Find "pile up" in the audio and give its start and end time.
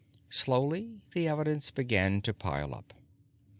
2.33-2.95